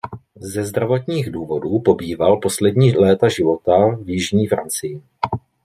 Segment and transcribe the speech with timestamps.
[0.35, 5.01] Ze zdravotních důvodů pobýval poslední léta života v jižní Francii.